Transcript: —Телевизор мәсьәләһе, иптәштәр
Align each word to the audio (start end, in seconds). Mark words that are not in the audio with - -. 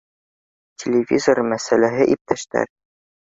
—Телевизор 0.83 1.41
мәсьәләһе, 1.51 2.09
иптәштәр 2.17 2.73